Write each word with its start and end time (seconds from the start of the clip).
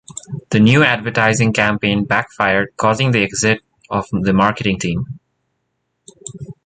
The 0.49 0.59
new 0.59 0.83
advertising 0.83 1.53
campaign 1.53 2.05
backfired 2.05 2.75
causing 2.75 3.11
the 3.11 3.21
exit 3.21 3.61
of 3.87 4.07
the 4.09 4.33
marketing 4.33 4.79
team. 4.79 5.19